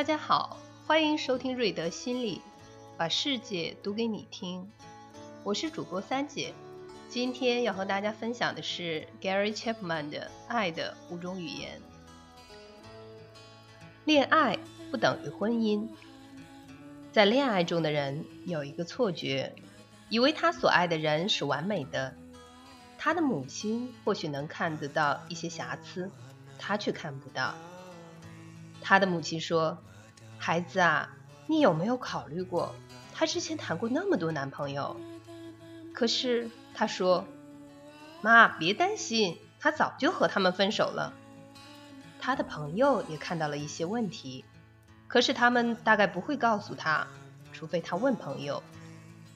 [0.00, 2.40] 大家好，欢迎收听瑞德心理，
[2.96, 4.66] 把世界读给你听。
[5.44, 6.54] 我是主播三姐，
[7.10, 11.78] 今天要和大家分享的是 Gary Chapman 的《爱的五种语言》。
[14.06, 14.58] 恋爱
[14.90, 15.86] 不等于婚姻，
[17.12, 19.54] 在恋爱中的人有一个错觉，
[20.08, 22.14] 以为他所爱的人是完美的。
[22.96, 26.10] 他的母亲或许能看得到一些瑕疵，
[26.58, 27.54] 他却看不到。
[28.80, 29.76] 他的母亲说
[30.42, 31.10] ：“孩子啊，
[31.46, 32.74] 你有没有考虑过，
[33.12, 34.96] 他之前谈过那么多男朋友？
[35.92, 37.26] 可是他说，
[38.22, 41.12] 妈，别担心，他早就和他们分手了。
[42.18, 44.46] 他的朋友也看到了一些问题，
[45.08, 47.06] 可是他们大概不会告诉他，
[47.52, 48.62] 除非他问朋友，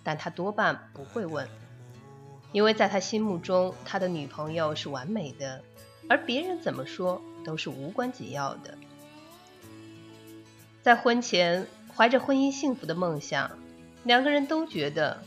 [0.03, 1.47] 但他多半不会问，
[2.51, 5.63] 因为在他心目中，他的女朋友是完美的，
[6.09, 8.79] 而别人怎么说都是无关紧要的。”
[10.85, 13.59] 在婚前，怀着婚姻幸福的梦想，
[14.03, 15.23] 两个人都觉得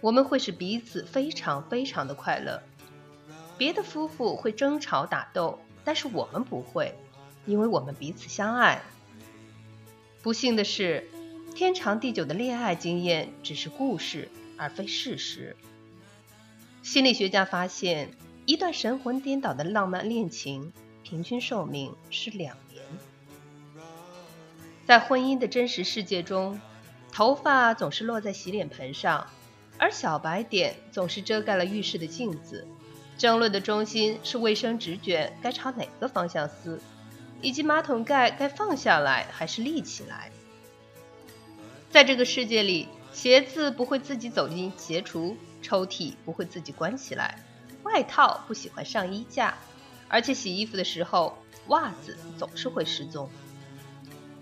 [0.00, 2.60] 我们会使彼此非常非常的快乐。
[3.56, 6.92] 别的夫妇会争吵打斗，但是我们不会，
[7.46, 8.82] 因为我们彼此相爱。
[10.22, 11.06] 不幸的是，
[11.54, 15.54] 天长地久的恋爱经验只是故事，而非事实。
[16.82, 18.10] 心理学家发现，
[18.44, 20.72] 一段神魂颠倒的浪漫恋情，
[21.04, 22.82] 平均寿命是两年。
[24.86, 26.60] 在婚姻的真实世界中，
[27.10, 29.26] 头发总是落在洗脸盆上，
[29.78, 32.68] 而小白点总是遮盖了浴室的镜子。
[33.18, 36.80] 争论的中心是卫生纸卷该朝哪个方向撕，
[37.42, 40.30] 以及马桶盖该放下来还是立起来。
[41.90, 47.42] 在这个世界里，鞋子不会自己走进鞋橱，抽屉不会自己关起来，
[47.82, 49.56] 外套不喜欢上衣架，
[50.06, 51.36] 而且洗衣服的时候，
[51.68, 53.28] 袜子总是会失踪。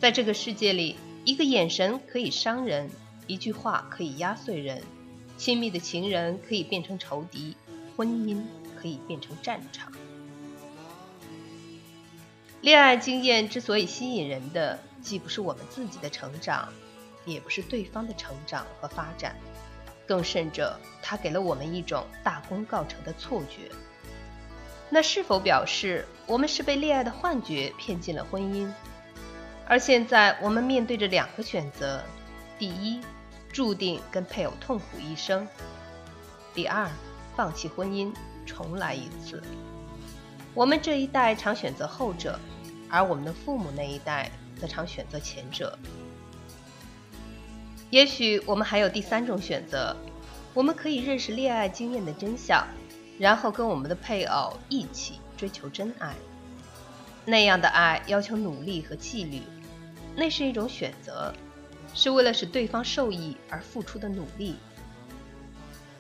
[0.05, 2.90] 在这个世界里，一个眼神可以伤人，
[3.27, 4.83] 一句话可以压碎人，
[5.39, 7.56] 亲密的情人可以变成仇敌，
[7.96, 8.42] 婚姻
[8.77, 9.90] 可以变成战场。
[12.61, 16.70] 恋爱经验之所以吸引人的，既不是我们自己的成长，
[17.24, 19.34] 也不是对方的成长和发展，
[20.07, 23.74] 更甚者，它给了我们一种大功告成的错觉。
[24.90, 28.70] 那是否表示我们是被恋爱的幻觉骗进了婚姻？
[29.67, 32.02] 而现在，我们面对着两个选择：
[32.58, 33.01] 第一，
[33.51, 35.47] 注定跟配偶痛苦一生；
[36.52, 36.91] 第二，
[37.35, 38.13] 放弃婚姻，
[38.45, 39.42] 重来一次。
[40.52, 42.39] 我们这一代常选择后者，
[42.91, 44.30] 而我们的父母那一代
[44.61, 45.79] 则常选择前者。
[47.89, 49.96] 也许我们还有第三种选择：
[50.52, 52.67] 我们可以认识恋爱经验的真相，
[53.19, 56.14] 然后跟我们的配偶一起追求真爱。
[57.25, 59.41] 那样的爱要求努力和纪律。
[60.17, 61.33] 那是一种选择，
[61.92, 64.57] 是为了使对方受益而付出的努力。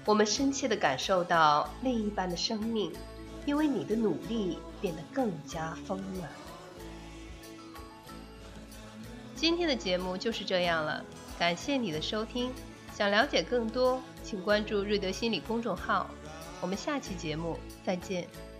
[0.04, 2.92] 我们深切地感受到另一半的生命，
[3.46, 6.28] 因为你的努力变得更加丰满。
[9.34, 11.04] 今天的节目就是这样了，
[11.38, 12.52] 感谢你的收听。
[12.94, 16.08] 想了解更多，请关注瑞德心理公众号。
[16.60, 18.53] 我们下期节目再见。